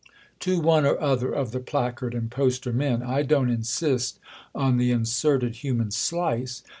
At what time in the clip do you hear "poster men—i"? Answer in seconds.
2.31-3.21